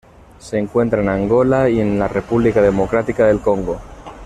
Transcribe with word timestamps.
Se 0.39 0.57
encuentra 0.57 0.99
en 1.03 1.09
Angola 1.09 1.69
y 1.69 1.79
en 1.79 1.99
la 1.99 2.07
República 2.07 2.59
Democrática 2.59 3.27
del 3.27 3.39
Congo. 3.39 3.79